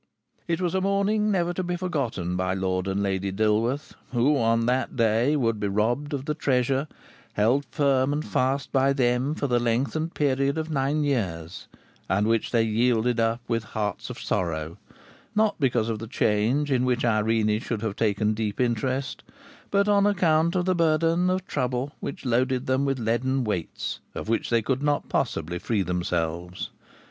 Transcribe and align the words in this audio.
It 0.47 0.59
was 0.59 0.73
a 0.73 0.81
morning 0.81 1.29
never 1.29 1.53
to 1.53 1.61
be 1.61 1.75
forgotten 1.75 2.35
by 2.35 2.55
Lord 2.55 2.87
and 2.87 3.03
Lady 3.03 3.31
Dilworth, 3.31 3.93
who, 4.13 4.35
on 4.35 4.65
that 4.65 4.95
day, 4.95 5.35
would 5.35 5.59
be 5.59 5.67
robbed 5.67 6.11
of 6.11 6.25
the 6.25 6.33
treasure 6.33 6.87
held 7.33 7.65
firm 7.69 8.11
and 8.11 8.25
fast 8.25 8.71
by 8.71 8.93
them 8.93 9.35
for 9.35 9.45
the 9.45 9.59
lengthened 9.59 10.15
period 10.15 10.57
of 10.57 10.71
nine 10.71 11.03
years, 11.03 11.67
and 12.09 12.25
which 12.25 12.49
they 12.49 12.63
yielded 12.63 13.19
up 13.19 13.41
with 13.47 13.63
hearts 13.63 14.09
of 14.09 14.19
sorrow, 14.19 14.79
not 15.35 15.59
because 15.59 15.87
of 15.87 15.99
the 15.99 16.07
change 16.07 16.71
in 16.71 16.83
which 16.83 17.05
Irene 17.05 17.59
should 17.59 17.83
have 17.83 17.95
taken 17.95 18.33
deep 18.33 18.59
interest, 18.59 19.21
but 19.69 19.87
on 19.87 20.07
account 20.07 20.55
of 20.55 20.65
the 20.65 20.73
burthen 20.73 21.29
of 21.29 21.45
trouble 21.45 21.91
which 21.99 22.25
loaded 22.25 22.65
them 22.65 22.85
with 22.85 22.97
leaden 22.97 23.43
weights 23.43 23.99
of 24.15 24.27
which 24.27 24.49
they 24.49 24.63
could 24.63 24.81
not 24.81 25.09
possibly 25.09 25.59
free 25.59 25.83
themselves. 25.83 26.71